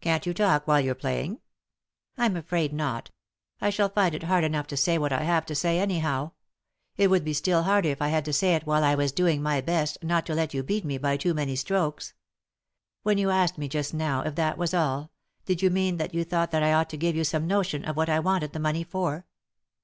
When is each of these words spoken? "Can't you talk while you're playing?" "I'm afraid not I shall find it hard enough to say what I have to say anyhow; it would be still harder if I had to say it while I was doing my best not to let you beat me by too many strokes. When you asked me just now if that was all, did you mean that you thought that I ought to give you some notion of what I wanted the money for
"Can't 0.00 0.24
you 0.24 0.32
talk 0.32 0.68
while 0.68 0.80
you're 0.80 0.94
playing?" 0.94 1.40
"I'm 2.16 2.36
afraid 2.36 2.72
not 2.72 3.10
I 3.60 3.70
shall 3.70 3.88
find 3.88 4.14
it 4.14 4.22
hard 4.22 4.44
enough 4.44 4.68
to 4.68 4.76
say 4.76 4.98
what 4.98 5.12
I 5.12 5.24
have 5.24 5.44
to 5.46 5.54
say 5.56 5.80
anyhow; 5.80 6.30
it 6.96 7.08
would 7.10 7.24
be 7.24 7.32
still 7.32 7.64
harder 7.64 7.88
if 7.88 8.00
I 8.00 8.06
had 8.06 8.24
to 8.26 8.32
say 8.32 8.54
it 8.54 8.66
while 8.68 8.84
I 8.84 8.94
was 8.94 9.10
doing 9.10 9.42
my 9.42 9.60
best 9.60 10.00
not 10.04 10.24
to 10.26 10.34
let 10.36 10.54
you 10.54 10.62
beat 10.62 10.84
me 10.84 10.96
by 10.96 11.16
too 11.16 11.34
many 11.34 11.56
strokes. 11.56 12.14
When 13.02 13.18
you 13.18 13.30
asked 13.30 13.58
me 13.58 13.66
just 13.66 13.92
now 13.92 14.20
if 14.22 14.36
that 14.36 14.58
was 14.58 14.74
all, 14.74 15.10
did 15.44 15.60
you 15.60 15.70
mean 15.70 15.96
that 15.96 16.14
you 16.14 16.22
thought 16.22 16.52
that 16.52 16.62
I 16.62 16.72
ought 16.72 16.88
to 16.90 16.96
give 16.96 17.16
you 17.16 17.24
some 17.24 17.48
notion 17.48 17.84
of 17.84 17.96
what 17.96 18.08
I 18.08 18.20
wanted 18.20 18.52
the 18.52 18.60
money 18.60 18.84
for 18.84 19.26